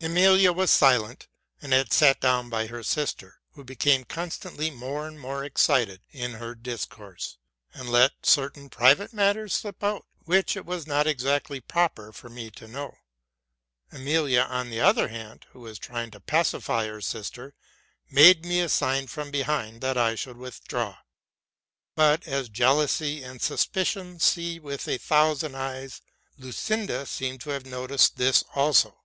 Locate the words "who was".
15.52-15.78